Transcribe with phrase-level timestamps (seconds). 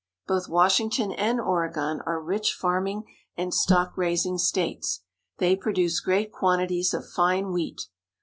[0.25, 3.03] Both Washington and Oregon are rich farming
[3.37, 5.01] and stock raising states.
[5.37, 7.81] They produce great quantities of fine wheat.